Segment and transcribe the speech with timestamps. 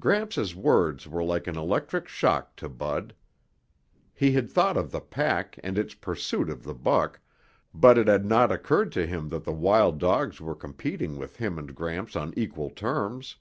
[0.00, 3.14] Gramps' words were like an electric shock to Bud.
[4.12, 7.20] He had thought of the pack and its pursuit of the buck,
[7.72, 11.60] but it had not occurred to him that the wild dogs were competing with him
[11.60, 13.36] and Gramps on equal terms.